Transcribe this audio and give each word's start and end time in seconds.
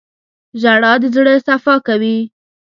•ژړا 0.61 0.93
د 1.01 1.03
زړه 1.15 1.33
صفا 1.47 1.75
کوي. 1.87 2.17